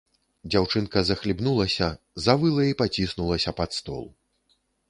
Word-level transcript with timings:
Дзяўчынка 0.53 1.03
захлібнулася, 1.09 1.89
завыла 2.29 2.61
і 2.71 2.77
паціснулася 2.83 3.55
пад 3.63 3.79
стол. 3.81 4.05